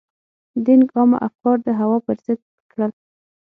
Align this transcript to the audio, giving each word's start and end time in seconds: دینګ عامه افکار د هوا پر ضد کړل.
دینګ 0.65 0.87
عامه 0.95 1.17
افکار 1.27 1.57
د 1.65 1.67
هوا 1.79 1.97
پر 2.05 2.17
ضد 2.25 2.39
کړل. 2.71 2.91